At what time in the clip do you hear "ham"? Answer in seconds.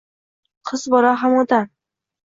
1.25-1.39